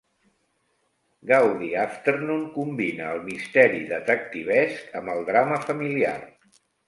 [1.31, 6.17] "Gaudi Afternoon" combina el misteri detectivesc amb el drama familiar.